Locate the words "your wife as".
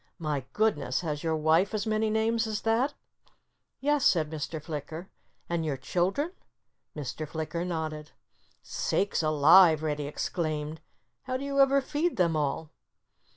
1.23-1.85